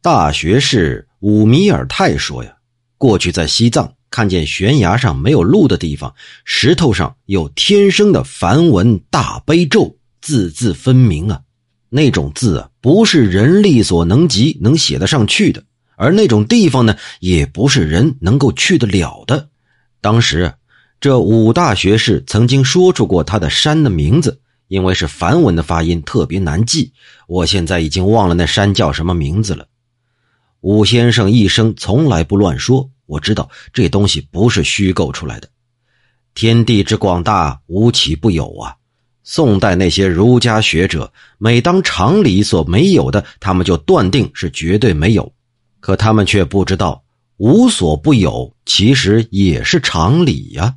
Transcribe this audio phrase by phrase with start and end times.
[0.00, 2.52] 大学士武米尔泰说呀，
[2.96, 11.40] 过去在西藏看见悬崖上没有路的地方，石头上有天生的梵文大悲咒，字字分明啊。
[11.88, 15.64] 那种字啊，不是人力所能及能写得上去的，
[15.96, 19.48] 而那种地方呢，也不是人能够去得了的。
[20.00, 20.54] 当时，
[21.00, 24.40] 这武大学士曾经说出过他的山的名字。
[24.68, 26.92] 因为是梵文的发音特别难记，
[27.26, 29.66] 我现在已经忘了那山叫什么名字了。
[30.60, 35.48] 武先生一生从来不乱说，我知道这东西不是虚构出来的。
[36.34, 38.74] 天地之广大，无奇不有啊！
[39.22, 45.32] 宋代那些儒家学者，每当常理所没有的，他们就断定是绝对没有，
[45.80, 47.04] 可他们却不知道
[47.36, 50.74] 无所不有，其实也是常理呀。